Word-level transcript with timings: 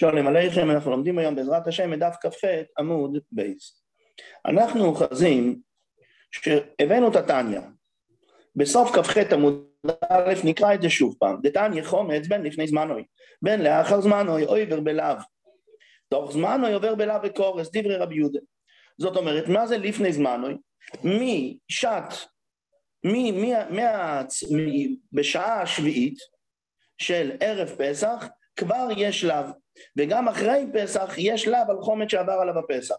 שואלים 0.00 0.26
עליכם, 0.26 0.70
אנחנו 0.70 0.90
לומדים 0.90 1.18
היום 1.18 1.34
בעזרת 1.34 1.66
השם 1.66 1.92
את 1.92 1.98
דף 1.98 2.16
כ"ח 2.20 2.44
עמוד 2.78 3.18
בייס. 3.32 3.84
אנחנו 4.46 4.84
אוחזים 4.84 5.60
שהבאנו 6.30 7.10
את 7.10 7.16
התניא. 7.16 7.60
בסוף 8.56 8.90
כ"ח 8.90 9.16
עמוד 9.32 9.66
א' 10.10 10.34
נקרא 10.44 10.74
את 10.74 10.82
זה 10.82 10.90
שוב 10.90 11.16
פעם. 11.18 11.36
דתניא 11.42 11.84
חומץ 11.84 12.26
בין 12.26 12.42
לפני 12.42 12.66
זמנוי, 12.66 13.04
בין 13.42 13.62
לאחר 13.62 14.00
זמנוי 14.00 14.44
עובר 14.44 14.80
בלאו. 14.80 15.16
תוך 16.08 16.32
זמנוי 16.32 16.72
עובר 16.72 16.94
בלאו 16.94 17.16
וקורס, 17.22 17.70
דברי 17.72 17.96
רבי 17.96 18.16
יהודה. 18.16 18.40
זאת 18.98 19.16
אומרת, 19.16 19.48
מה 19.48 19.66
זה 19.66 19.78
לפני 19.78 20.12
זמנוי? 20.12 20.56
משעת, 21.04 22.14
מי, 23.04 23.32
מי, 23.32 23.52
מה, 23.70 24.22
מי, 24.50 24.96
בשעה 25.12 25.62
השביעית 25.62 26.18
של 26.98 27.32
ערב 27.40 27.68
פסח 27.78 28.28
כבר 28.56 28.88
יש 28.96 29.24
לאו. 29.24 29.63
וגם 29.96 30.28
אחרי 30.28 30.66
פסח 30.72 31.14
יש 31.18 31.48
לאו 31.48 31.58
על 31.68 31.76
חומץ 31.80 32.10
שעבר 32.10 32.32
עליו 32.32 32.58
הפסח. 32.58 32.94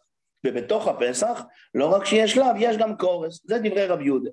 ובתוך 0.46 0.88
הפסח, 0.88 1.42
לא 1.76 1.86
רק 1.86 2.06
שיש 2.06 2.38
לאו, 2.38 2.48
יש 2.60 2.78
גם 2.78 2.98
קורס. 2.98 3.42
זה 3.46 3.58
דברי 3.58 3.86
רב 3.86 4.02
יהודה. 4.02 4.30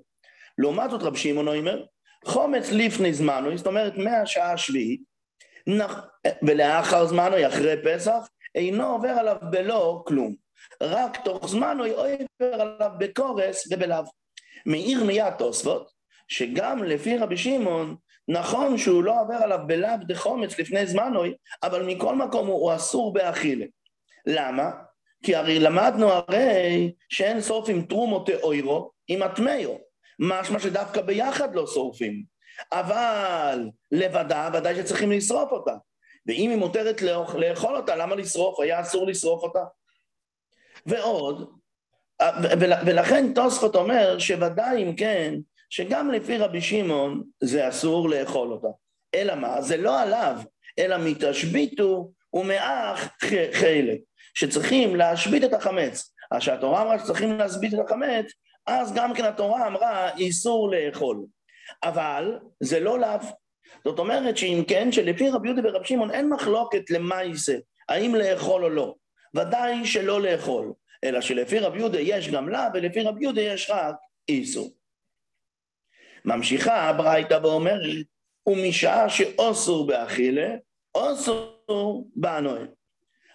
לעומת 0.57 0.89
זאת 0.89 1.01
רב 1.03 1.15
שמעון 1.15 1.47
אומר, 1.47 1.85
חומץ 2.25 2.71
לפני 2.71 3.13
זמנו, 3.13 3.57
זאת 3.57 3.67
אומרת 3.67 3.97
מהשעה 3.97 4.53
השביעית, 4.53 5.01
ולאחר 6.43 7.05
זמנו, 7.05 7.47
אחרי 7.47 7.75
פסח, 7.83 8.27
אינו 8.55 8.91
עובר 8.91 9.09
עליו 9.09 9.35
בלא 9.51 10.03
כלום. 10.07 10.35
רק 10.81 11.17
תוך 11.25 11.49
זמנו 11.49 11.83
עובר 11.85 12.61
עליו 12.61 12.89
בקורס 12.97 13.67
ובלאו. 13.71 14.03
מעיר 14.65 15.03
מיד 15.03 15.33
תוספות, 15.37 15.91
שגם 16.27 16.83
לפי 16.83 17.17
רבי 17.17 17.37
שמעון, 17.37 17.95
נכון 18.27 18.77
שהוא 18.77 19.03
לא 19.03 19.21
עובר 19.21 19.35
עליו 19.35 19.59
בלאו 19.67 19.89
דחומץ 20.07 20.59
לפני 20.59 20.87
זמנוי, 20.87 21.33
אבל 21.63 21.83
מכל 21.85 22.15
מקום 22.15 22.47
הוא, 22.47 22.55
הוא 22.55 22.75
אסור 22.75 23.13
באכילה. 23.13 23.65
למה? 24.25 24.71
כי 25.23 25.35
הרי 25.35 25.59
למדנו 25.59 26.09
הרי 26.09 26.91
שאין 27.09 27.41
שורפים 27.41 27.81
תרומות 27.81 28.29
אוירו 28.29 28.91
עם 29.07 29.21
הטמיו. 29.21 29.69
משמע 30.19 30.59
שדווקא 30.59 31.01
ביחד 31.01 31.55
לא 31.55 31.67
שורפים. 31.67 32.23
אבל 32.71 33.69
לבדה 33.91 34.49
ודאי 34.53 34.75
שצריכים 34.75 35.11
לשרוף 35.11 35.51
אותה. 35.51 35.73
ואם 36.25 36.49
היא 36.49 36.57
מותרת 36.57 37.01
לאכול 37.35 37.75
אותה, 37.75 37.95
למה 37.95 38.15
לשרוף? 38.15 38.59
היה 38.59 38.81
אסור 38.81 39.07
לשרוף 39.07 39.43
אותה. 39.43 39.63
ועוד, 40.85 41.51
ולכן 42.85 43.33
תוספות 43.33 43.75
אומר 43.75 44.19
שוודאי 44.19 44.83
אם 44.83 44.95
כן, 44.95 45.35
שגם 45.75 46.11
לפי 46.11 46.37
רבי 46.37 46.61
שמעון 46.61 47.23
זה 47.43 47.69
אסור 47.69 48.09
לאכול 48.09 48.51
אותה. 48.51 48.67
אלא 49.15 49.35
מה? 49.35 49.61
זה 49.61 49.77
לא 49.77 50.01
עליו, 50.01 50.37
אלא 50.79 50.97
מתשביתו 50.97 52.11
ומאח 52.33 53.09
חלק, 53.53 53.99
שצריכים 54.33 54.95
להשבית 54.95 55.43
את 55.43 55.53
החמץ. 55.53 56.13
אז 56.31 56.41
כשהתורה 56.41 56.81
אמרה 56.81 56.99
שצריכים 56.99 57.37
להשבית 57.37 57.73
את 57.73 57.79
החמץ, 57.79 58.25
אז 58.67 58.93
גם 58.93 59.13
כן 59.13 59.25
התורה 59.25 59.67
אמרה 59.67 60.17
איסור 60.17 60.71
לאכול. 60.71 61.17
אבל 61.83 62.39
זה 62.59 62.79
לא 62.79 62.99
לאו. 62.99 63.19
זאת 63.85 63.99
אומרת 63.99 64.37
שאם 64.37 64.63
כן, 64.67 64.91
שלפי 64.91 65.29
רבי 65.29 65.47
יהודה 65.47 65.69
ורבי 65.69 65.87
שמעון 65.87 66.11
אין 66.11 66.29
מחלוקת 66.29 66.89
למה 66.89 67.23
יישא, 67.23 67.57
האם 67.89 68.15
לאכול 68.15 68.63
או 68.63 68.69
לא. 68.69 68.95
ודאי 69.35 69.85
שלא 69.85 70.21
לאכול, 70.21 70.73
אלא 71.03 71.21
שלפי 71.21 71.59
רבי 71.59 71.77
יהודה 71.77 71.99
יש 71.99 72.29
גם 72.29 72.49
לאו, 72.49 72.61
ולפי 72.73 73.01
רבי 73.01 73.23
יהודה 73.23 73.41
יש 73.41 73.69
רק 73.69 73.95
איסור. 74.29 74.82
ממשיכה 76.25 76.81
הברייתא 76.81 77.39
ואומרת, 77.43 78.05
ומשעה 78.47 79.09
שאוסור 79.09 79.87
באכילה, 79.87 80.55
אוסור 80.95 82.07
באנוה. 82.15 82.59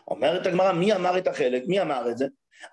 אומרת 0.08 0.47
הגמרא, 0.47 0.72
מי 0.72 0.92
אמר 0.92 1.19
את 1.19 1.27
החלק? 1.27 1.62
מי 1.66 1.81
אמר 1.81 2.11
את 2.11 2.19
זה? 2.19 2.27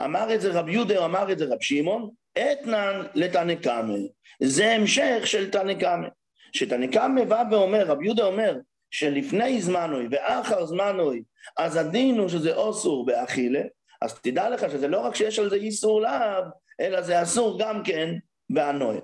אמר 0.04 0.36
את 0.36 0.42
זה 0.42 0.60
רב 0.60 0.70
יהודה 0.70 1.06
אמר 1.06 1.32
את 1.32 1.40
זה 1.40 1.46
רב 1.46 1.62
שמעון? 1.62 2.10
אתנן 2.38 3.02
לתנקמה. 3.16 3.98
זה 4.40 4.72
המשך 4.72 5.22
של 5.26 5.52
תנקמה. 5.52 6.08
שתנקמה 6.54 7.26
בא 7.26 7.44
ואומר, 7.52 7.86
רב 7.86 8.02
יהודה 8.02 8.26
אומר, 8.26 8.58
שלפני 8.92 9.62
זמנוי 9.62 10.08
ואחר 10.12 10.66
זמנוי, 10.66 11.24
אז 11.58 11.76
הדין 11.76 12.20
הוא 12.20 12.30
שזה 12.30 12.56
אוסור 12.56 13.06
באכילה, 13.06 13.62
אז 14.02 14.20
תדע 14.20 14.50
לך 14.50 14.72
שזה 14.72 14.88
לא 14.88 15.00
רק 15.00 15.16
שיש 15.16 15.40
על 15.40 15.50
זה 15.50 15.56
איסור 15.56 16.02
לאו, 16.02 16.44
אלא 16.80 17.02
זה 17.02 17.22
אסור 17.22 17.60
גם 17.60 17.84
כן 17.84 18.16
באנוה. 18.50 18.96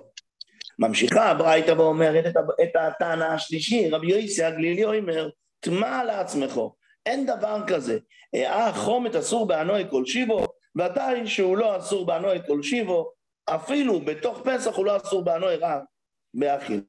ממשיכה 0.82 1.30
הברייתא 1.30 1.70
ואומרת 1.70 2.26
את, 2.26 2.34
את 2.62 2.76
הטענה 2.76 3.34
השלישי, 3.34 3.90
רבי 3.90 4.06
יוסי 4.06 4.44
הגלילי 4.44 4.84
אומר, 4.84 5.28
טמא 5.60 6.02
לעצמך, 6.06 6.60
אין 7.06 7.26
דבר 7.26 7.58
כזה, 7.66 7.98
אה 8.34 8.72
חומת 8.72 9.16
אסור 9.16 9.46
באנוי 9.46 9.84
כל 9.90 10.06
שיבו, 10.06 10.46
ודאי 10.76 11.26
שהוא 11.26 11.56
לא 11.56 11.76
אסור 11.76 12.06
באנוי 12.06 12.38
כל 12.46 12.62
שיבו, 12.62 13.10
אפילו 13.46 14.00
בתוך 14.00 14.40
פסח 14.44 14.76
הוא 14.76 14.86
לא 14.86 14.96
אסור 14.96 15.24
באנוי 15.24 15.56
רק 15.56 15.82
באכיל. 16.34 16.80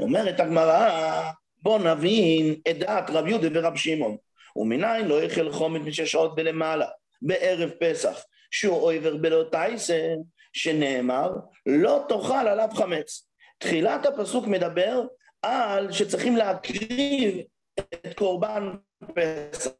אומרת 0.00 0.40
הגמרא, 0.40 1.30
בוא 1.62 1.78
נבין 1.78 2.54
את 2.70 2.78
דעת 2.78 3.10
רב 3.10 3.26
יהודה 3.26 3.48
ורב 3.52 3.76
שמעון, 3.76 4.16
ומניין 4.56 5.08
לא 5.08 5.22
יאכל 5.22 5.52
חומת 5.52 5.80
משש 5.80 6.12
שעות 6.12 6.32
ולמעלה, 6.36 6.86
בערב 7.22 7.70
פסח, 7.70 8.24
שהוא 8.50 8.92
עובר 8.92 9.16
בלא 9.16 9.44
טייסן, 9.50 10.14
שנאמר, 10.54 11.30
לא 11.66 12.04
תאכל 12.08 12.48
עליו 12.48 12.68
חמץ. 12.74 13.28
תחילת 13.58 14.06
הפסוק 14.06 14.46
מדבר 14.46 15.02
על 15.42 15.92
שצריכים 15.92 16.36
להקריב 16.36 17.38
את 17.80 18.14
קורבן 18.14 18.70
פסח. 19.14 19.70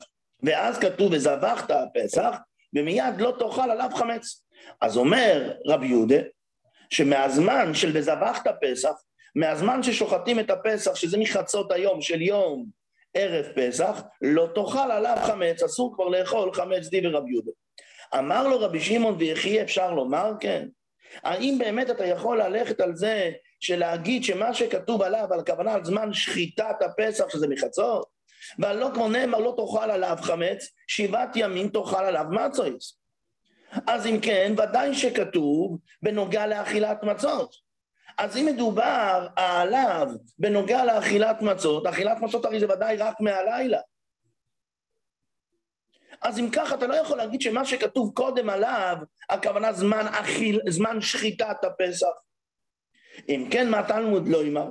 ואז 0.43 0.79
כתוב, 0.79 1.13
וזבחת 1.13 1.71
הפסח, 1.71 2.37
ומיד 2.77 3.21
לא 3.21 3.37
תאכל 3.39 3.71
עליו 3.71 3.91
חמץ. 3.95 4.45
אז 4.81 4.97
אומר 4.97 5.53
רב 5.67 5.83
יהודה, 5.83 6.19
שמהזמן 6.91 7.75
של 7.75 7.91
וזבחת 7.95 8.47
פסח, 8.61 8.93
מהזמן 9.35 9.83
ששוחטים 9.83 10.41
את 10.41 10.51
הפסח, 10.51 10.95
שזה 10.95 11.19
מחצות 11.19 11.73
היום 11.73 12.01
של 12.01 12.23
יום 12.23 12.67
ערב 13.15 13.47
פסח, 13.57 14.03
לא 14.23 14.49
תאכל 14.55 14.91
עליו 14.91 15.17
חמץ, 15.23 15.63
אסור 15.63 15.95
כבר 15.95 16.09
לאכול 16.09 16.53
חמץ 16.53 16.89
די 16.89 17.07
ורב 17.07 17.29
יהודה. 17.29 17.51
אמר 18.19 18.49
לו 18.49 18.61
רבי 18.61 18.81
שמעון 18.81 19.17
ויחי 19.19 19.63
אפשר 19.63 19.91
לומר 19.91 20.33
כן? 20.41 20.69
האם 21.23 21.59
באמת 21.59 21.91
אתה 21.91 22.07
יכול 22.07 22.43
ללכת 22.43 22.81
על 22.81 22.97
זה 22.97 23.31
שלהגיד 23.61 24.25
שמה 24.25 24.55
שכתוב 24.55 25.03
עליו, 25.03 25.29
על 25.31 25.41
הכוונה 25.41 25.73
על 25.73 25.85
זמן 25.85 26.13
שחיטת 26.13 26.77
הפסח, 26.81 27.25
שזה 27.29 27.49
מחצות, 27.49 28.07
ועל 28.59 28.77
לא 28.77 28.91
כמו 28.95 29.09
נאמר 29.09 29.39
לא 29.39 29.55
תאכל 29.57 29.91
עליו 29.91 30.17
חמץ, 30.21 30.69
שבעת 30.87 31.37
ימים 31.37 31.69
תאכל 31.69 32.05
עליו 32.05 32.25
מצויס. 32.31 32.99
אז 33.87 34.07
אם 34.07 34.19
כן, 34.23 34.53
ודאי 34.59 34.95
שכתוב 34.95 35.79
בנוגע 36.03 36.47
לאכילת 36.47 37.03
מצות. 37.03 37.55
אז 38.19 38.37
אם 38.37 38.47
מדובר 38.47 39.27
עליו 39.37 40.09
בנוגע 40.39 40.85
לאכילת 40.85 41.43
מצות, 41.43 41.87
אכילת 41.87 42.21
מצות 42.21 42.45
הרי 42.45 42.61
זה 42.61 42.67
ודאי 42.73 42.97
רק 42.97 43.21
מהלילה. 43.21 43.79
אז 46.25 46.39
אם 46.39 46.51
ככה 46.51 46.75
אתה 46.75 46.87
לא 46.87 46.95
יכול 46.95 47.17
להגיד 47.17 47.41
שמה 47.41 47.65
שכתוב 47.65 48.13
קודם 48.15 48.51
עליו, 48.51 48.97
הכוונה 49.31 49.73
זמן, 49.73 50.07
אכיל, 50.11 50.61
זמן 50.69 51.01
שחיטת 51.01 51.65
הפסח. 51.65 52.07
אם 53.29 53.49
כן, 53.51 53.71
מה 53.71 53.83
תלמוד 53.89 54.29
לא 54.29 54.43
אמר? 54.43 54.69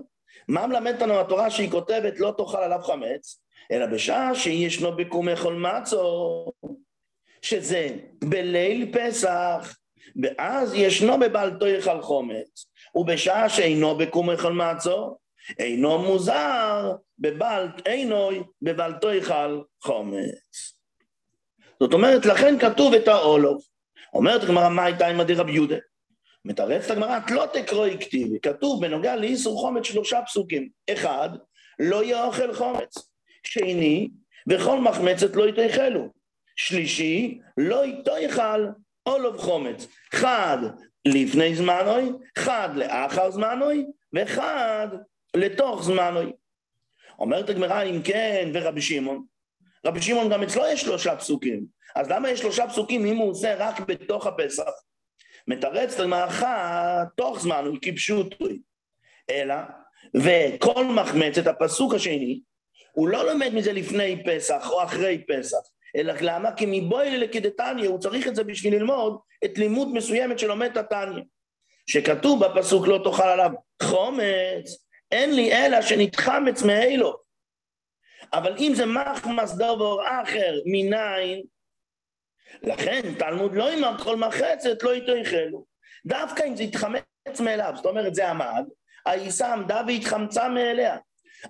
מה 0.47 0.68
מלמדת 0.68 1.02
לנו 1.02 1.19
התורה 1.19 1.50
שהיא 1.50 1.72
כותבת 1.72 2.19
לא 2.19 2.34
תאכל 2.38 2.58
עליו 2.58 2.80
חמץ, 2.81 3.40
אלא 3.72 3.86
בשעה 3.86 4.36
שישנו 4.36 4.96
בקומי 4.96 5.36
חול 5.36 5.56
מצו, 5.56 6.46
שזה 7.41 7.90
בליל 8.24 8.91
פסח, 8.94 9.78
ואז 10.24 10.74
ישנו 10.74 11.20
בבל 11.20 11.52
תאכל 11.59 12.02
חומץ, 12.02 12.66
ובשעה 12.96 13.50
שאינו 13.50 13.97
בקומי 13.97 14.38
חול 14.38 14.53
מצו, 14.53 15.18
אינו 15.59 16.00
מוזר 16.00 16.91
בבל, 17.20 17.68
אינו 17.85 18.29
בבל 18.61 18.94
תאכל 19.02 19.61
חומץ. 19.84 20.73
זאת 21.79 21.93
אומרת, 21.93 22.25
לכן 22.25 22.59
כתוב 22.59 22.93
את 22.93 23.08
האולוף. 23.08 23.64
אומרת 24.14 24.43
הגמרא, 24.43 24.70
מה 24.70 24.85
הייתה 24.85 25.08
עם 25.08 25.20
עדי 25.20 25.34
רבי 25.34 25.52
יהודה? 25.52 25.75
מתרצת 26.46 26.91
הגמרא, 26.91 27.20
לא 27.31 27.46
תקרואי 27.53 27.97
כתיבי, 27.99 28.40
כתוב 28.41 28.81
בנוגע 28.81 29.16
לאיסור 29.16 29.59
חומץ 29.59 29.85
שלושה 29.85 30.22
פסוקים. 30.22 30.70
אחד, 30.90 31.29
לא 31.79 32.03
יהיה 32.03 32.25
אוכל 32.25 32.53
חומץ. 32.53 32.96
שני, 33.43 34.09
וכל 34.49 34.79
מחמצת 34.79 35.35
לא 35.35 35.49
יתאכלו. 35.49 36.08
שלישי, 36.55 37.40
לא 37.58 37.85
יתאכל 37.85 38.66
אולוב 39.05 39.37
חומץ. 39.37 39.87
חד 40.14 40.58
לפני 41.05 41.55
זמנוי, 41.55 42.11
חד 42.37 42.69
לאחר 42.76 43.31
זמנוי, 43.31 43.85
וחד 44.14 44.87
לתוך 45.35 45.84
זמנוי. 45.84 46.31
אומרת 47.19 47.49
הגמרא, 47.49 47.84
אם 47.84 48.02
כן, 48.03 48.52
ורבי 48.53 48.81
שמעון, 48.81 49.26
רבי 49.85 50.02
שמעון 50.02 50.30
גם 50.30 50.44
אצלו 50.44 50.64
יש 50.66 50.82
שלושה 50.82 51.16
פסוקים. 51.16 51.66
אז 51.96 52.09
למה 52.09 52.30
יש 52.30 52.40
שלושה 52.40 52.68
פסוקים 52.68 53.06
אם 53.06 53.18
הוא 53.18 53.32
עושה 53.32 53.56
רק 53.58 53.80
בתוך 53.80 54.28
הפסח? 54.28 54.72
מתרץ 55.47 56.00
למערכה 56.00 57.03
תוך 57.18 57.40
זמן 57.40 57.66
הוא 57.66 57.78
כפשוטוי. 57.82 58.59
אלא, 59.30 59.56
וכל 60.16 60.85
מחמצת, 60.85 61.47
הפסוק 61.47 61.94
השני, 61.94 62.40
הוא 62.91 63.08
לא 63.08 63.32
לומד 63.32 63.53
מזה 63.53 63.74
לפני 63.74 64.24
פסח 64.26 64.70
או 64.70 64.84
אחרי 64.84 65.24
פסח, 65.28 65.58
אלא 65.96 66.14
למה? 66.22 66.52
כי 66.52 66.66
מבואי 66.68 67.18
לקדתניא, 67.18 67.88
הוא 67.88 68.00
צריך 68.00 68.28
את 68.28 68.36
זה 68.36 68.44
בשביל 68.44 68.76
ללמוד 68.76 69.18
את 69.46 69.58
לימוד 69.58 69.94
מסוימת 69.94 70.40
שלומד 70.40 70.78
את. 70.78 71.22
שכתוב 71.88 72.46
בפסוק 72.46 72.88
לא 72.88 73.00
תאכל 73.03 73.24
עליו 73.24 73.52
חומץ, 73.84 74.86
אין 75.12 75.36
לי 75.36 75.53
אלא 75.53 75.82
שנתחמץ 75.82 76.62
מאלו. 76.62 77.22
אבל 78.34 78.56
אם 78.59 78.72
זה 78.76 78.85
מחמס 78.85 79.53
דובר 79.53 79.97
אחר, 80.06 80.59
מניין, 80.66 81.41
לכן 82.64 83.14
תלמוד 83.20 83.56
לא 83.56 83.74
יאמר 83.74 83.97
כל 84.03 84.16
מחצת 84.18 84.84
לא 84.84 84.94
איתו 84.94 85.16
יחלו. 85.16 85.66
דווקא 86.06 86.44
אם 86.47 86.56
זה 86.56 86.64
יתחמץ 86.64 87.40
מאליו, 87.40 87.74
זאת 87.76 87.85
אומרת 87.85 88.16
זה 88.16 88.30
עמד, 88.30 88.64
העיסה 89.06 89.53
עמדה 89.53 89.82
והתחמצה 89.88 90.50
מאליה. 90.50 90.97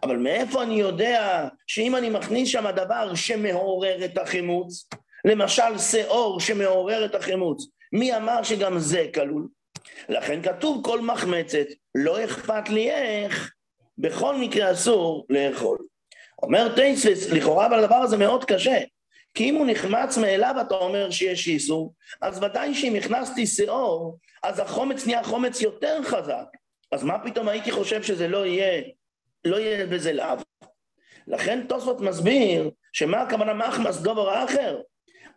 אבל 0.03 0.17
מאיפה 0.17 0.63
אני 0.63 0.73
יודע 0.73 1.47
שאם 1.67 1.95
אני 1.95 2.09
מכניס 2.09 2.49
שם 2.49 2.71
דבר 2.75 3.15
שמעורר 3.15 4.05
את 4.05 4.17
החימוץ, 4.17 4.89
למשל 5.25 5.77
שאור 5.77 6.39
שמעורר 6.39 7.05
את 7.05 7.15
החימוץ, 7.15 7.67
מי 7.93 8.15
אמר 8.15 8.43
שגם 8.43 8.79
זה 8.79 9.07
כלול? 9.13 9.47
לכן 10.09 10.41
כתוב 10.41 10.85
כל 10.85 11.01
מחמצת, 11.01 11.65
לא 11.95 12.25
אכפת 12.25 12.69
לי 12.69 12.91
איך, 12.91 13.53
בכל 13.97 14.35
מקרה 14.37 14.71
אסור 14.71 15.25
לאכול. 15.29 15.77
אומר 16.43 16.75
טייסס, 16.75 17.29
לכאורה 17.31 17.65
אבל 17.65 17.83
הדבר 17.83 17.95
הזה 17.95 18.17
מאוד 18.17 18.45
קשה, 18.45 18.79
כי 19.33 19.49
אם 19.49 19.55
הוא 19.55 19.67
נחמץ 19.69 20.17
מאליו 20.17 20.55
אתה 20.61 20.75
אומר 20.75 21.11
שיש 21.11 21.47
איסור, 21.47 21.93
אז 22.21 22.43
ודאי 22.43 22.73
שאם 22.73 22.95
הכנסתי 22.95 23.47
שאור, 23.47 24.17
אז 24.43 24.59
החומץ 24.59 25.05
נהיה 25.05 25.23
חומץ 25.23 25.61
יותר 25.61 26.03
חזק. 26.03 26.45
אז 26.91 27.03
מה 27.03 27.19
פתאום 27.19 27.47
הייתי 27.47 27.71
חושב 27.71 28.03
שזה 28.03 28.27
לא 28.27 28.45
יהיה, 28.45 28.83
לא 29.45 29.59
יהיה 29.59 29.85
בזה 29.85 30.13
לאו? 30.13 30.35
לכן 31.27 31.65
תוספות 31.67 32.01
מסביר 32.01 32.69
שמה 32.93 33.21
הכוונה 33.21 33.53
מחמס 33.53 33.97
דובר 33.97 34.43
אחר? 34.45 34.81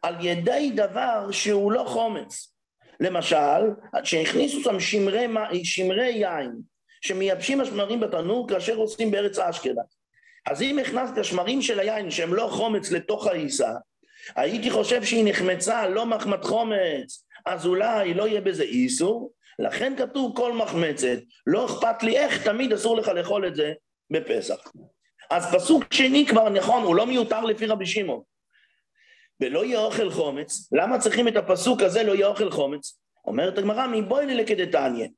על 0.02 0.14
ידי 0.20 0.70
דבר 0.74 1.30
שהוא 1.30 1.72
לא 1.72 1.84
חומץ. 1.86 2.52
למשל, 3.00 3.70
שהכניסו 4.04 4.60
שם 4.60 4.80
שמרי, 4.80 5.26
שמרי 5.64 6.08
יין, 6.08 6.52
שמייבשים 7.00 7.60
השמרים 7.60 8.00
בתנור 8.00 8.48
כאשר 8.48 8.76
עושים 8.76 9.10
בארץ 9.10 9.38
אשכנז. 9.38 9.95
אז 10.46 10.62
אם 10.62 10.78
הכנסת 10.78 11.24
שמרים 11.24 11.62
של 11.62 11.80
היין 11.80 12.10
שהם 12.10 12.34
לא 12.34 12.48
חומץ 12.52 12.90
לתוך 12.90 13.26
העיסה, 13.26 13.72
הייתי 14.36 14.70
חושב 14.70 15.04
שהיא 15.04 15.24
נחמצה, 15.24 15.88
לא 15.88 16.06
מחמת 16.06 16.44
חומץ, 16.44 17.24
אז 17.46 17.66
אולי 17.66 18.14
לא 18.14 18.28
יהיה 18.28 18.40
בזה 18.40 18.62
איסור, 18.62 19.32
לכן 19.58 19.94
כתוב 19.96 20.36
כל 20.36 20.52
מחמצת, 20.52 21.18
לא 21.46 21.66
אכפת 21.66 22.02
לי 22.02 22.18
איך, 22.18 22.44
תמיד 22.44 22.72
אסור 22.72 22.96
לך 22.96 23.08
לאכול 23.08 23.46
את 23.46 23.54
זה 23.54 23.72
בפסח. 24.10 24.72
אז 25.30 25.54
פסוק 25.54 25.92
שני 25.92 26.26
כבר 26.26 26.48
נכון, 26.48 26.82
הוא 26.82 26.96
לא 26.96 27.06
מיותר 27.06 27.44
לפי 27.44 27.66
רבי 27.66 27.86
שמעון. 27.86 28.22
ולא 29.40 29.64
יהיה 29.64 29.78
אוכל 29.78 30.10
חומץ, 30.10 30.68
למה 30.72 30.98
צריכים 30.98 31.28
את 31.28 31.36
הפסוק 31.36 31.82
הזה 31.82 32.02
לא 32.02 32.14
יהיה 32.14 32.26
אוכל 32.26 32.50
חומץ? 32.50 32.98
אומרת 33.24 33.58
הגמרא, 33.58 33.86
מבואי 33.86 34.26
לכדתניא. 34.26 35.08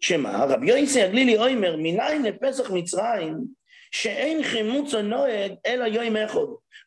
שמה? 0.00 0.44
רבי 0.44 0.66
יוסי 0.66 1.02
הגלילי 1.02 1.38
אוימר, 1.38 1.76
מניין 1.76 2.22
לפסח 2.22 2.70
מצרים, 2.70 3.59
שאין 3.90 4.42
חימוץ 4.42 4.94
הנוהג 4.94 5.52
אלא 5.66 5.84
יום 5.84 6.16
אחד. 6.16 6.40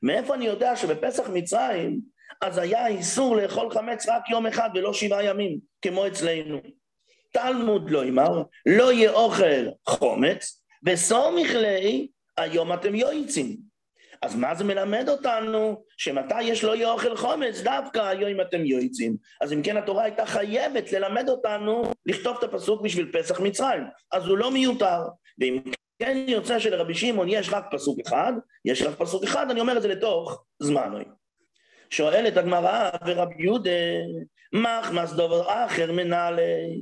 מאיפה 0.04 0.36
אני 0.36 0.46
יודע 0.46 0.76
שבפסח 0.76 1.30
מצרים, 1.30 2.00
אז 2.42 2.58
היה 2.58 2.88
איסור 2.88 3.36
לאכול 3.36 3.72
חמץ 3.72 4.10
רק 4.10 4.30
יום 4.30 4.48
אחד 4.48 4.70
ולא 4.76 4.94
שבעה 4.94 5.24
ימים, 5.24 5.60
כמו 5.82 6.08
אצלנו. 6.08 6.58
תלמוד 7.34 7.92
לא 7.92 8.04
אמר, 8.04 8.44
לא 8.66 8.94
יהיה 8.94 9.12
אוכל 9.12 9.66
חומץ, 9.90 10.64
וסומך 10.86 11.50
לי, 11.56 12.08
היום 12.38 12.74
אתם 12.74 12.96
יועצים. 12.96 13.58
אז 14.22 14.36
מה 14.36 14.56
זה 14.56 14.64
מלמד 14.64 15.10
אותנו? 15.10 15.84
שמתי 15.98 16.44
יש 16.44 16.64
לא 16.64 16.76
יהיה 16.76 16.92
אוכל 16.92 17.16
חומץ? 17.16 17.62
דווקא 17.62 18.00
היום 18.00 18.42
אתם 18.42 18.66
יועצים. 18.66 19.16
אז 19.42 19.54
אם 19.54 19.62
כן 19.64 19.78
התורה 19.78 20.04
הייתה 20.04 20.26
חייבת 20.26 20.92
ללמד 20.92 21.30
אותנו 21.30 21.84
לכתוב 22.06 22.38
את 22.38 22.44
הפסוק 22.44 22.82
בשביל 22.82 23.12
פסח 23.12 23.40
מצרים. 23.40 23.84
אז 24.12 24.28
הוא 24.28 24.38
לא 24.38 24.52
מיותר. 24.52 25.00
ואם 25.40 25.62
כן 26.00 26.26
יוצא 26.28 26.60
שלרבי 26.60 26.94
שמעון 26.94 27.28
יש 27.30 27.50
רק 27.52 27.66
פסוק 27.72 28.00
אחד, 28.08 28.34
יש 28.66 28.82
רק 28.82 28.96
פסוק 28.98 29.24
אחד, 29.24 29.50
אני 29.50 29.62
אומר 29.62 29.78
את 29.78 29.82
זה 29.82 29.88
לתוך 29.88 30.44
זמנוי. 30.60 31.04
שואלת 31.90 32.38
הגמרא 32.38 32.90
ורבי 33.06 33.44
יהודה, 33.44 33.70
מחמס 34.54 35.14
דובר 35.14 35.66
אחר 35.66 35.92
מנהלי. 35.92 36.80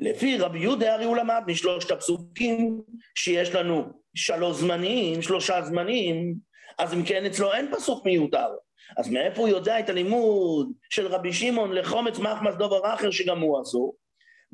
לפי 0.00 0.38
רבי 0.38 0.58
יהודה 0.58 0.94
הרי 0.94 1.04
הוא 1.04 1.16
למד 1.16 1.42
משלושת 1.46 1.90
הפסוקים 1.90 2.82
שיש 3.14 3.54
לנו 3.54 3.84
שלוש 4.14 4.56
זמנים, 4.56 5.22
שלושה 5.22 5.62
זמנים, 5.62 6.34
אז 6.78 6.94
אם 6.94 7.04
כן 7.04 7.26
אצלו 7.26 7.52
אין 7.52 7.74
פסוק 7.74 8.06
מיותר. 8.06 8.48
אז 8.96 9.10
מאיפה 9.10 9.40
הוא 9.40 9.48
יודע 9.48 9.80
את 9.80 9.88
הלימוד 9.88 10.72
של 10.90 11.06
רבי 11.06 11.32
שמעון 11.32 11.72
לחומץ 11.72 12.18
מחמס 12.18 12.54
דובר 12.54 12.94
אחר 12.94 13.10
שגם 13.10 13.40
הוא 13.40 13.62
אסור? 13.62 13.94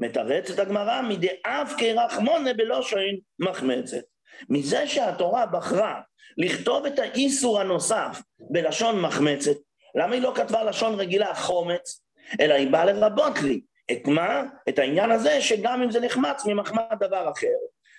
מתרצת 0.01 0.59
הגמרא 0.59 1.03
מדאף 1.03 1.75
כרחמונה 1.79 2.55
בלושן 2.55 3.15
מחמצת. 3.39 4.03
מזה 4.49 4.87
שהתורה 4.87 5.47
בחרה 5.47 6.01
לכתוב 6.39 6.87
את 6.87 6.99
האיסור 6.99 7.61
הנוסף 7.61 8.23
בלשון 8.41 9.01
מחמצת, 9.01 9.57
למה 9.95 10.15
היא 10.15 10.23
לא 10.23 10.33
כתבה 10.37 10.65
לשון 10.65 10.95
רגילה 10.95 11.35
חומץ, 11.35 12.03
אלא 12.41 12.55
היא 12.55 12.71
באה 12.71 12.85
לרבות 12.85 13.43
לי 13.43 13.61
את 13.93 14.07
מה? 14.07 14.43
את 14.69 14.79
העניין 14.79 15.11
הזה 15.11 15.41
שגם 15.41 15.83
אם 15.83 15.91
זה 15.91 16.01
נחמץ 16.01 16.47
ממחמד 16.47 16.83
דבר 17.01 17.31
אחר. 17.33 17.47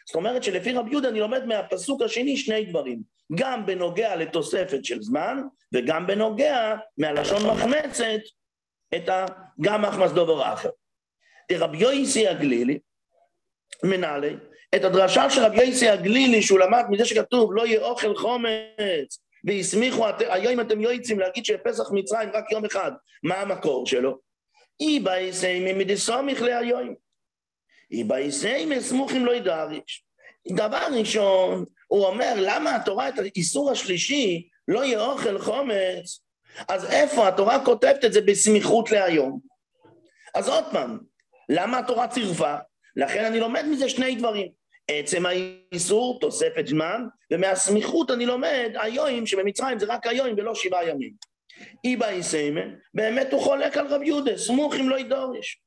זאת 0.08 0.16
אומרת 0.16 0.44
שלפי 0.44 0.74
רבי 0.74 0.92
יהודה 0.92 1.10
אני 1.10 1.20
לומד 1.20 1.46
מהפסוק 1.46 2.02
השני 2.02 2.38
שני 2.38 2.66
דברים, 2.66 3.02
גם 3.36 3.66
בנוגע 3.66 4.16
לתוספת 4.16 4.86
של 4.86 5.02
זמן 5.02 5.42
וגם 5.74 6.08
בנוגע 6.08 6.76
מהלשון 6.98 7.48
מחמצת 7.48 8.20
את 8.96 9.10
ה... 9.10 9.26
גם 9.62 9.82
מחמס 9.82 10.12
דובר 10.12 10.54
אחר. 10.54 10.70
רבי 11.58 11.78
יויסי 11.78 12.28
הגלילי, 12.28 12.80
מנהלי, 13.84 14.36
את 14.76 14.84
הדרשה 14.84 15.30
של 15.30 15.42
רבי 15.42 15.58
יויסי 15.58 15.90
הגלילי 15.90 16.42
שהוא 16.42 16.60
למד 16.60 16.84
מזה 16.90 17.06
שכתוב 17.06 17.54
לא 17.54 17.66
יהיה 17.66 17.82
אוכל 17.82 18.16
חומץ 18.16 19.20
והסמיכו, 19.44 20.06
היום 20.20 20.60
אתם 20.60 20.82
יועצים 20.82 21.20
להגיד 21.20 21.46
שפסח 21.46 21.92
מצרים 21.92 22.30
רק 22.34 22.52
יום 22.52 22.66
אחד, 22.66 22.92
מה 23.24 23.36
המקור 23.36 23.88
שלו? 23.88 24.18
אי 24.80 25.00
באיסי 25.00 25.74
מדסומיך 25.74 26.42
להיום. 26.42 26.96
אי 27.92 28.04
באיסי 28.04 28.66
מסמוכים 28.66 29.26
לא 29.26 29.32
ידריש. 29.32 30.04
דבר 30.48 30.88
ראשון, 31.00 31.66
הוא 31.88 32.06
אומר 32.06 32.34
למה 32.38 32.76
התורה 32.76 33.10
את 33.10 33.20
האיסור 33.20 33.72
השלישי 33.72 34.48
לא 34.68 34.84
יהיה 34.84 35.06
אוכל 35.06 35.40
חומץ, 35.40 36.22
אז 36.68 36.86
איפה 36.86 37.28
התורה 37.28 37.66
כותבת 37.66 38.06
את 38.06 38.14
זה 38.14 38.22
בסמיכות 38.22 38.92
להיום? 38.92 39.40
אז 40.36 40.50
עוד 40.50 40.64
פעם, 40.72 41.00
למה 41.54 41.80
התורה 41.80 42.08
צירפה? 42.08 42.56
לכן 42.96 43.26
אני 43.26 43.40
לומד 43.40 43.66
מזה 43.66 43.90
שני 43.90 44.16
דברים. 44.16 44.52
עצם 44.88 45.26
האיסור, 45.26 46.20
תוספת 46.20 46.68
זמן, 46.68 47.06
ומהסמיכות 47.32 48.12
אני 48.12 48.26
לומד 48.26 48.72
היום 48.82 49.26
שבמצרים 49.26 49.80
זה 49.80 49.86
רק 49.90 50.08
היום 50.08 50.28
ולא 50.38 50.56
שבעה 50.56 50.90
ימים. 50.90 51.14
איבא 51.84 52.10
איסיימן, 52.10 52.76
באמת 52.94 53.34
הוא 53.34 53.42
חולק 53.42 53.78
על 53.78 53.88
רב 53.88 54.02
יהודה, 54.02 54.38
סמוך 54.38 54.76
אם 54.76 54.90
לא 54.90 55.00
ידורש. 55.00 55.62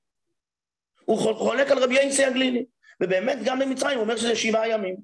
הוא 1.04 1.18
חולק 1.18 1.70
על 1.70 1.78
רבי 1.78 1.94
יסי 2.02 2.24
הגלילי, 2.24 2.64
ובאמת 3.02 3.38
גם 3.44 3.58
במצרים 3.58 3.98
הוא 3.98 4.04
אומר 4.04 4.16
שזה 4.16 4.36
שבעה 4.36 4.68
ימים. 4.68 4.96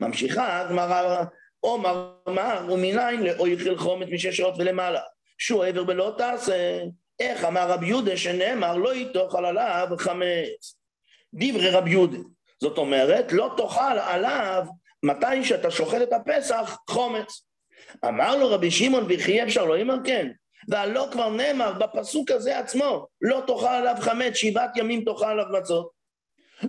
ממשיכה 0.00 0.60
הגמרא, 0.60 1.24
עומר 1.60 2.12
מר 2.28 2.66
ומניין 2.72 3.22
לאויכל 3.22 3.76
חומת 3.76 4.08
משש 4.08 4.36
שעות 4.36 4.54
ולמעלה, 4.58 5.00
שהוא 5.38 5.64
עבר 5.64 5.84
בלא 5.84 6.14
תעשה, 6.18 6.82
איך 7.22 7.44
אמר 7.44 7.70
רבי 7.70 7.86
יהודה 7.86 8.16
שנאמר 8.16 8.76
לא 8.76 8.94
יתאכל 8.94 9.44
עליו 9.44 9.88
חמץ. 9.98 10.76
דברי 11.34 11.70
רבי 11.70 11.90
יהודה, 11.90 12.18
זאת 12.60 12.78
אומרת 12.78 13.32
לא 13.32 13.54
תאכל 13.56 13.98
עליו 13.98 14.66
מתי 15.02 15.44
שאתה 15.44 15.70
שוחט 15.70 16.02
את 16.02 16.12
הפסח 16.12 16.78
חומץ. 16.90 17.42
אמר 18.04 18.36
לו 18.36 18.50
רבי 18.50 18.70
שמעון 18.70 19.06
וכי 19.08 19.42
אפשר 19.42 19.64
לא 19.64 19.78
יאמר 19.78 19.96
כן, 20.04 20.28
והלא 20.68 21.08
כבר 21.12 21.28
נאמר 21.28 21.72
בפסוק 21.72 22.30
הזה 22.30 22.58
עצמו, 22.58 23.06
לא 23.20 23.42
תאכל 23.46 23.66
עליו 23.66 23.94
חמץ, 24.00 24.34
שבעת 24.34 24.76
ימים 24.76 25.04
תאכל 25.04 25.24
עליו 25.24 25.46
מצות. 25.60 25.90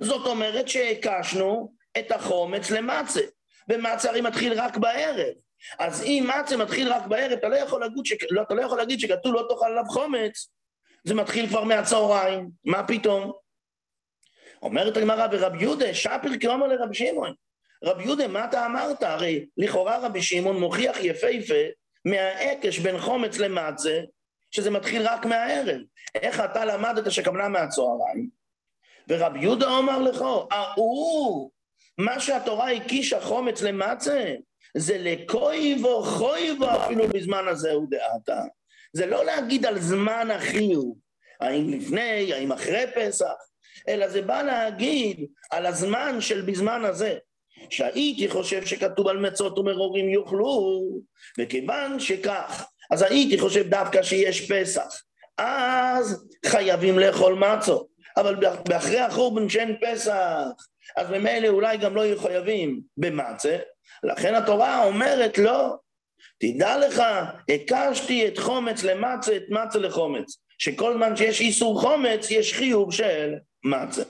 זאת 0.01 0.27
אומרת 0.27 0.69
שהקשנו 0.69 1.73
את 1.99 2.11
החומץ 2.11 2.71
למצה, 2.71 3.21
ומצה 3.69 4.09
הרי 4.09 4.21
מתחיל 4.21 4.53
רק 4.53 4.77
בערב. 4.77 5.33
אז 5.79 6.03
אם 6.03 6.29
מצה 6.39 6.57
מתחיל 6.57 6.93
רק 6.93 7.07
בערב, 7.07 7.31
אתה 7.31 7.47
לא 7.47 7.55
יכול 7.55 7.81
להגיד, 7.81 8.05
ש... 8.05 8.13
לא, 8.31 8.43
לא 8.49 8.61
יכול 8.61 8.77
להגיד 8.77 8.99
שכתוב 8.99 9.33
לא 9.33 9.45
תאכל 9.49 9.65
עליו 9.65 9.83
חומץ, 9.87 10.49
זה 11.03 11.15
מתחיל 11.15 11.47
כבר 11.47 11.63
מהצהריים, 11.63 12.49
מה 12.65 12.87
פתאום? 12.87 13.31
אומרת 14.61 14.97
הגמרא 14.97 15.27
ברבי 15.27 15.61
יהודה, 15.61 15.93
שפר 15.93 16.29
כאומר 16.39 16.67
לרבי 16.67 16.95
שמעון. 16.95 17.33
רבי 17.83 18.03
יהודה, 18.03 18.27
מה 18.27 18.45
אתה 18.45 18.65
אמרת? 18.65 19.03
הרי 19.03 19.45
לכאורה 19.57 19.97
רבי 19.97 20.21
שמעון 20.21 20.59
מוכיח 20.59 20.97
יפהפה 20.99 21.63
מהעקש 22.05 22.79
בין 22.79 22.99
חומץ 22.99 23.37
למצה, 23.37 24.01
שזה 24.51 24.69
מתחיל 24.71 25.07
רק 25.07 25.25
מהערב. 25.25 25.81
איך 26.15 26.39
אתה 26.39 26.65
למדת 26.65 27.11
שכוונה 27.11 27.47
מהצהריים? 27.47 28.29
ורבי 29.07 29.39
יהודה 29.39 29.67
אומר 29.67 29.99
לך, 29.99 30.21
ההוא, 30.51 31.51
מה 31.97 32.19
שהתורה 32.19 32.71
הקישה 32.71 33.21
חומץ 33.21 33.61
למצה, 33.61 34.33
זה 34.77 34.97
לקויבו 34.99 36.03
חויבו 36.03 36.65
אפילו 36.65 37.07
בזמן 37.07 37.47
הזה 37.47 37.71
הוא 37.71 37.87
דעתה. 37.89 38.41
זה 38.93 39.05
לא 39.05 39.25
להגיד 39.25 39.65
על 39.65 39.79
זמן 39.79 40.31
החיוב, 40.31 40.97
האם 41.41 41.73
לפני, 41.73 42.33
האם 42.33 42.51
אחרי 42.51 42.85
פסח, 42.95 43.33
אלא 43.87 44.07
זה 44.07 44.21
בא 44.21 44.41
להגיד 44.41 45.25
על 45.51 45.65
הזמן 45.65 46.21
של 46.21 46.41
בזמן 46.41 46.85
הזה. 46.85 47.17
שהייתי 47.69 48.29
חושב 48.29 48.65
שכתוב 48.65 49.07
על 49.07 49.17
מצות 49.17 49.57
ומרורים 49.57 50.09
יאכלו, 50.09 50.83
וכיוון 51.39 51.99
שכך, 51.99 52.65
אז 52.91 53.01
הייתי 53.01 53.39
חושב 53.39 53.69
דווקא 53.69 54.03
שיש 54.03 54.51
פסח. 54.51 55.01
אז 55.37 56.27
חייבים 56.45 56.99
לאכול 56.99 57.33
מצות, 57.33 57.87
אבל 58.17 58.35
באחרי 58.69 58.99
החורבן 58.99 59.49
שאין 59.49 59.75
פסח, 59.81 60.13
אז 60.97 61.09
ממילא 61.09 61.47
אולי 61.47 61.77
גם 61.77 61.95
לא 61.95 62.01
יהיו 62.01 62.19
חייבים 62.19 62.81
במצה, 62.97 63.57
לכן 64.03 64.35
התורה 64.35 64.83
אומרת 64.83 65.37
לא, 65.37 65.75
תדע 66.39 66.77
לך, 66.77 67.03
הקשתי 67.49 68.27
את 68.27 68.39
חומץ 68.39 68.83
למצה, 68.83 69.35
את 69.35 69.43
מצה 69.49 69.79
לחומץ, 69.79 70.37
שכל 70.57 70.93
זמן 70.93 71.15
שיש 71.15 71.41
איסור 71.41 71.81
חומץ, 71.81 72.31
יש 72.31 72.53
חיוב 72.53 72.93
של 72.93 73.33
מצה. 73.63 74.03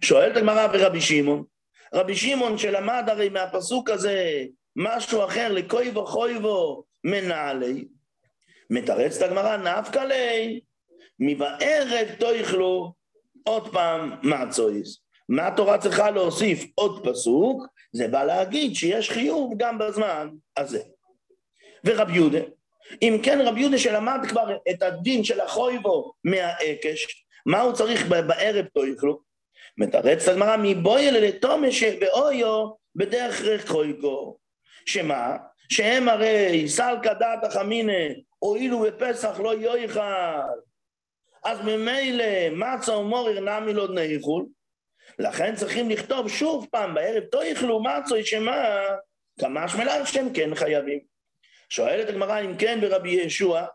שואלת 0.00 0.36
הגמרא 0.36 0.68
ורבי 0.72 1.00
שמעון, 1.00 1.44
רבי 1.94 2.16
שמעון 2.16 2.58
שלמד 2.58 3.04
הרי 3.06 3.28
מהפסוק 3.28 3.90
הזה 3.90 4.44
משהו 4.76 5.24
אחר, 5.24 5.52
לכוי 5.52 5.90
וכוי 5.90 6.38
בו 6.38 6.84
מנהלי, 7.04 7.84
מתרצת 8.70 9.22
הגמרא 9.22 9.56
נפקא 9.56 9.98
ליה, 9.98 10.58
מבערב 11.18 12.08
תאכלו 12.18 12.92
עוד 13.44 13.72
פעם 13.72 14.12
מצויס. 14.22 15.02
מה 15.28 15.46
התורה 15.46 15.78
צריכה 15.78 16.10
להוסיף 16.10 16.64
עוד 16.74 17.08
פסוק? 17.08 17.66
זה 17.92 18.08
בא 18.08 18.24
להגיד 18.24 18.74
שיש 18.74 19.10
חיוב 19.10 19.54
גם 19.56 19.78
בזמן 19.78 20.28
הזה. 20.56 20.82
ורבי 21.84 22.12
יהודה, 22.12 22.40
אם 23.02 23.20
כן 23.22 23.40
רבי 23.40 23.60
יהודה 23.60 23.78
שלמד 23.78 24.20
כבר 24.28 24.56
את 24.70 24.82
הדין 24.82 25.24
של 25.24 25.40
החויבו 25.40 26.12
מהעקש, 26.24 27.26
מה 27.46 27.60
הוא 27.60 27.72
צריך 27.72 28.06
בערב 28.06 28.66
תאכלו? 28.66 29.20
מתרץ 29.78 30.22
את 30.22 30.28
הגמרא 30.28 30.56
מבואי 30.62 31.10
ללתומש 31.10 31.80
שבאויו 31.80 32.70
בדרך 32.94 33.40
רחויקו. 33.40 34.36
שמה? 34.86 35.36
שהם 35.68 36.08
הרי 36.08 36.68
סלקא 36.68 37.12
דעתא 37.12 37.48
חמינא 37.48 38.08
הואילו 38.38 38.80
בפסח 38.80 39.40
לא 39.40 39.58
יאכל 39.58 40.00
אז 41.44 41.58
ממילא 41.60 42.50
מצה 42.52 42.96
ומורר 42.96 43.40
נמי 43.40 43.74
לא 43.74 43.88
ניחול 43.88 44.46
לכן 45.18 45.56
צריכים 45.56 45.90
לכתוב 45.90 46.28
שוב 46.28 46.66
פעם 46.70 46.94
בערב 46.94 47.24
תאכלו 47.24 47.82
מצו 47.82 48.16
ישמע 48.16 48.80
כמה 49.40 49.68
שמלן 49.68 50.06
שהם 50.06 50.32
כן 50.34 50.54
חייבים. 50.54 51.00
שואלת 51.68 52.08
הגמרא 52.08 52.40
אם 52.40 52.56
כן 52.58 52.80
ברבי 52.80 53.10
ישוע, 53.10 53.66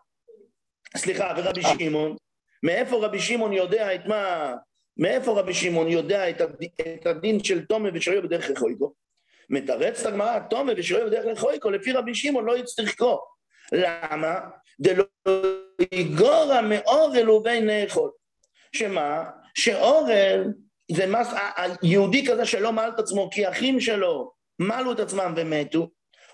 סליחה, 0.98 1.34
ורבי 1.38 1.62
שמעון, 1.62 2.16
מאיפה 2.64 3.06
רבי 3.06 3.20
שמעון 3.20 3.54
יודע 3.54 3.96
את 3.96 4.06
מה, 4.06 4.56
מאיפה 4.98 5.40
רבי 5.40 5.54
שמעון 5.54 5.88
יודע 5.88 6.30
את, 6.30 6.42
הד... 6.42 6.56
את 6.96 7.06
הדין 7.06 7.44
של 7.44 7.66
תומה 7.66 7.90
ושרויה 7.94 8.22
בדרך 8.22 8.50
רחויקו? 8.50 8.94
את 9.58 10.06
הגמרא, 10.06 10.40
תומה 10.40 10.72
ושרויה 10.78 11.06
בדרך 11.06 11.26
רחויקו, 11.26 11.70
לפי 11.70 11.92
רבי 11.92 12.16
שמעון 12.16 12.46
לא 12.46 12.58
יצטרך 12.58 12.96
כה. 12.98 13.16
למה? 13.72 14.40
דלא 14.80 15.04
יגורע 15.92 16.62
מאורל 16.62 17.30
ובין 17.30 17.68
לאכול. 17.68 18.12
שמה? 18.72 19.30
שאורל 19.56 20.44
זה 20.92 21.08
מס, 21.08 21.28
היהודי 21.82 22.26
כזה 22.28 22.46
שלא 22.46 22.74
מל 22.74 22.92
את 22.96 23.00
עצמו 23.00 23.30
כי 23.32 23.50
אחים 23.50 23.80
שלו 23.80 24.32
מלו 24.60 24.92
את 24.92 25.00
עצמם 25.00 25.34
ומתו, 25.38 25.90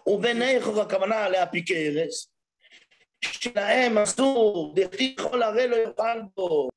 ובני 0.07 0.61
חור 0.61 0.81
הכוונה 0.81 1.29
להפיק 1.29 1.71
ארס, 1.71 2.33
שלהם 3.21 3.97
אסור, 3.97 4.73
דכתיב 4.75 5.21
כל 5.21 5.43
הרי 5.43 5.67
לא 5.67 5.75
יאכל 5.75 6.19
בו. 6.35 6.69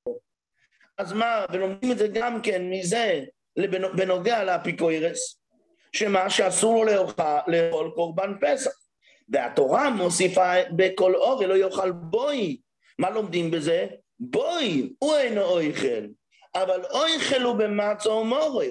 אז 0.99 1.13
מה, 1.13 1.45
ולומדים 1.53 1.93
את 1.93 1.99
זה 1.99 2.09
גם 2.09 2.43
כן 2.43 2.71
מזה 2.71 3.25
בנוגע 3.97 4.45
לאפיקוירס, 4.45 5.39
שמה 5.93 6.31
שאסור 6.31 6.87
לו 6.87 7.07
לאכול 7.47 7.91
קורבן 7.95 8.33
פסח. 8.41 8.71
והתורה 9.29 9.91
מוסיפה 9.91 10.53
בכל 10.77 11.15
אורי 11.15 11.47
לא 11.47 11.57
יאכל 11.57 11.93
בוי. 11.93 12.61
מה 12.99 13.11
לומדים 13.11 13.51
בזה? 13.51 13.87
בוי, 14.21 14.93
הוא 14.99 15.17
אינו 15.17 15.43
אויכל. 15.43 16.07
אבל 16.63 16.81
אויכל 16.91 17.43
הוא 17.43 17.55
במצו 17.55 18.11
ומורר. 18.11 18.71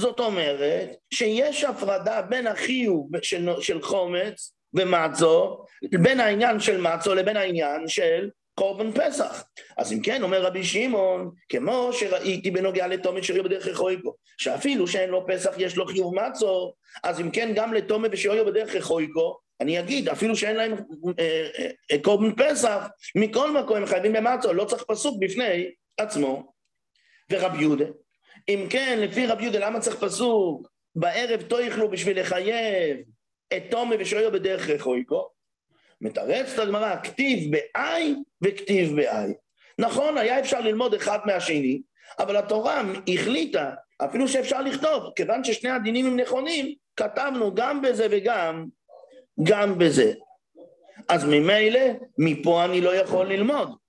זאת 0.00 0.20
אומרת 0.20 0.88
שיש 1.14 1.64
הפרדה 1.64 2.22
בין 2.22 2.46
החיוב 2.46 3.08
של, 3.22 3.48
של 3.60 3.82
חומץ 3.82 4.54
ומצו, 4.74 5.64
בין 6.02 6.20
העניין 6.20 6.60
של 6.60 6.80
מצו 6.80 7.14
לבין 7.14 7.36
העניין 7.36 7.88
של 7.88 8.30
קורבן 8.54 8.92
פסח. 8.92 9.44
אז 9.78 9.92
אם 9.92 10.02
כן, 10.02 10.22
אומר 10.22 10.42
רבי 10.42 10.64
שמעון, 10.64 11.30
כמו 11.48 11.90
שראיתי 11.92 12.50
בנוגע 12.50 12.86
לתומד 12.86 13.22
שריו 13.22 13.44
בדרך 13.44 13.66
רחויקו, 13.66 14.14
שאפילו 14.38 14.86
שאין 14.86 15.10
לו 15.10 15.26
פסח 15.26 15.54
יש 15.58 15.76
לו 15.76 15.86
חיוב 15.86 16.14
מצו, 16.14 16.72
אז 17.04 17.20
אם 17.20 17.30
כן, 17.30 17.52
גם 17.54 17.74
לתומד 17.74 18.10
ושריו 18.12 18.46
בדרך 18.46 18.74
רחויקו, 18.74 19.38
אני 19.60 19.80
אגיד, 19.80 20.08
אפילו 20.08 20.36
שאין 20.36 20.56
להם 20.56 20.72
אה, 21.18 21.48
אה, 21.92 21.98
קורבן 22.02 22.32
פסח, 22.34 22.86
מכל 23.14 23.50
מקום 23.50 23.76
הם 23.76 23.86
חייבים 23.86 24.12
במצו, 24.12 24.52
לא 24.52 24.64
צריך 24.64 24.82
פסוק 24.82 25.16
בפני 25.20 25.70
עצמו. 25.98 26.51
ורבי 27.30 27.60
יהודה, 27.60 27.84
אם 28.48 28.66
כן, 28.70 28.98
לפי 29.00 29.26
רבי 29.26 29.42
יהודה, 29.42 29.58
למה 29.58 29.80
צריך 29.80 29.96
פסוק? 29.96 30.68
בערב 30.96 31.42
תאכלו 31.42 31.90
בשביל 31.90 32.20
לחייב 32.20 32.96
את 33.56 33.62
תומי 33.70 33.96
ושוער 33.98 34.30
בדרך 34.30 34.68
רחויקו? 34.68 35.28
מתרצת 36.00 36.58
הגמרא, 36.58 36.96
כתיב 37.02 37.50
באי 37.50 38.14
וכתיב 38.42 38.96
באי. 38.96 39.32
נכון, 39.78 40.18
היה 40.18 40.40
אפשר 40.40 40.60
ללמוד 40.60 40.94
אחד 40.94 41.18
מהשני, 41.24 41.82
אבל 42.18 42.36
התורה 42.36 42.82
החליטה, 43.14 43.70
אפילו 44.04 44.28
שאפשר 44.28 44.60
לכתוב, 44.60 45.12
כיוון 45.16 45.44
ששני 45.44 45.70
הדינים 45.70 46.06
הם 46.06 46.20
נכונים, 46.20 46.74
כתבנו 46.96 47.54
גם 47.54 47.82
בזה 47.82 48.06
וגם, 48.10 48.66
גם 49.42 49.78
בזה. 49.78 50.12
אז 51.08 51.24
ממילא, 51.24 51.80
מפה 52.18 52.64
אני 52.64 52.80
לא 52.80 52.94
יכול 52.94 53.26
ללמוד. 53.26 53.81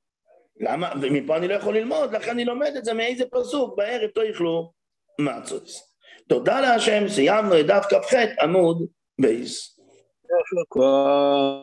למה? 0.60 0.94
ומפה 1.02 1.38
אני 1.38 1.48
לא 1.48 1.54
יכול 1.54 1.78
ללמוד, 1.78 2.16
לכן 2.16 2.30
אני 2.30 2.46
לומד 2.46 2.72
את 2.78 2.86
זה 2.86 2.94
מאיזה 2.94 3.24
פסוק, 3.32 3.78
בערב 3.78 4.10
תאכלו 4.10 4.72
מצוץ. 5.20 5.94
תודה 6.28 6.62
להשם, 6.62 7.08
סיימנו 7.08 7.60
את 7.60 7.66
דף 7.66 7.86
כ"ח 7.90 8.14
עמוד 8.42 8.86
בייס. 9.22 9.80